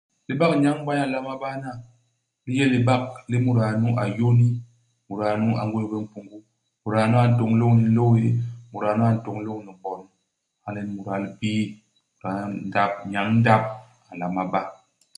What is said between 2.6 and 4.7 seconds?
libak li muda nu a yôni;